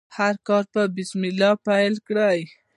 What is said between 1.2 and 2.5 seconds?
الله پیل کړئ.